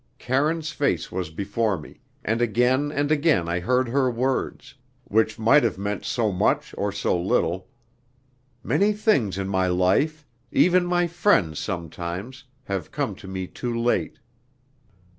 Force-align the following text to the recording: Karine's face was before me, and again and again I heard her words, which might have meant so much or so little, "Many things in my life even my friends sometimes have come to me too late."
Karine's 0.17 0.71
face 0.71 1.11
was 1.11 1.29
before 1.29 1.77
me, 1.77 1.99
and 2.25 2.41
again 2.41 2.91
and 2.91 3.11
again 3.11 3.47
I 3.47 3.59
heard 3.59 3.87
her 3.89 4.09
words, 4.09 4.73
which 5.03 5.37
might 5.37 5.63
have 5.63 5.77
meant 5.77 6.05
so 6.05 6.31
much 6.31 6.73
or 6.75 6.91
so 6.91 7.21
little, 7.21 7.67
"Many 8.63 8.93
things 8.93 9.37
in 9.37 9.47
my 9.47 9.67
life 9.67 10.25
even 10.51 10.87
my 10.87 11.05
friends 11.05 11.59
sometimes 11.59 12.45
have 12.63 12.89
come 12.89 13.13
to 13.13 13.27
me 13.27 13.45
too 13.45 13.79
late." 13.79 14.17